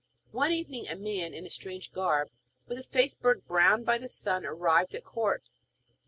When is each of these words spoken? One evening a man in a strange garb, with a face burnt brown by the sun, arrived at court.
One 0.31 0.51
evening 0.51 0.87
a 0.87 0.95
man 0.95 1.35
in 1.35 1.45
a 1.45 1.49
strange 1.51 1.91
garb, 1.93 2.29
with 2.65 2.79
a 2.79 2.83
face 2.83 3.13
burnt 3.13 3.45
brown 3.47 3.83
by 3.83 3.99
the 3.99 4.09
sun, 4.09 4.47
arrived 4.47 4.95
at 4.95 5.03
court. 5.03 5.43